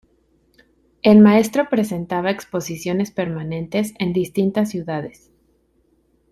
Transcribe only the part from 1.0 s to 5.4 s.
El maestro presentaba exposiciones permanentes en distintas ciudades.